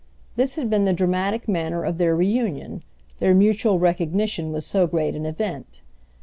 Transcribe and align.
This 0.35 0.55
had 0.55 0.67
been 0.67 0.85
the 0.85 0.93
dramatic 0.95 1.47
manner 1.47 1.83
of 1.83 1.99
their 1.99 2.15
reunion—their 2.15 3.35
mutual 3.35 3.77
recognition 3.77 4.51
was 4.51 4.65
so 4.65 4.87
great 4.87 5.13
an 5.13 5.27
event. 5.27 5.81